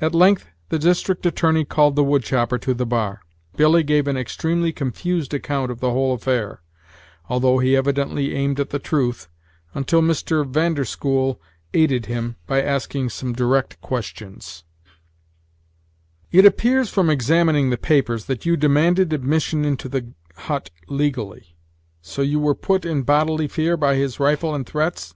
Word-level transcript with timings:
At 0.00 0.16
length 0.16 0.48
the 0.68 0.80
District 0.80 1.24
Attorney 1.24 1.64
called 1.64 1.94
the 1.94 2.02
wood 2.02 2.24
chopper 2.24 2.58
to 2.58 2.74
the 2.74 2.84
bar, 2.84 3.20
Billy 3.56 3.84
gave 3.84 4.08
an 4.08 4.16
extremely 4.16 4.72
confused 4.72 5.32
account 5.32 5.70
of 5.70 5.78
the 5.78 5.92
whole 5.92 6.12
affair, 6.14 6.60
although 7.28 7.60
he 7.60 7.76
evidently 7.76 8.34
aimed 8.34 8.58
at 8.58 8.70
the 8.70 8.80
truth, 8.80 9.28
until 9.74 10.02
Mr. 10.02 10.44
Van 10.44 10.74
der 10.74 10.82
School 10.82 11.40
aided 11.72 12.06
him, 12.06 12.34
by 12.48 12.60
asking 12.60 13.10
some 13.10 13.32
direct 13.32 13.80
questions: 13.80 14.64
"It 16.32 16.44
appears 16.44 16.90
from 16.90 17.08
examining 17.08 17.70
the 17.70 17.78
papers, 17.78 18.24
that 18.24 18.44
you 18.44 18.56
demanded 18.56 19.12
admission 19.12 19.64
into 19.64 19.88
the 19.88 20.08
hut 20.34 20.70
legally; 20.88 21.54
so 22.00 22.22
you 22.22 22.40
were 22.40 22.56
put 22.56 22.84
in 22.84 23.02
bodily 23.04 23.46
fear 23.46 23.76
by 23.76 23.94
his 23.94 24.18
rifle 24.18 24.52
and 24.52 24.66
threats?" 24.66 25.14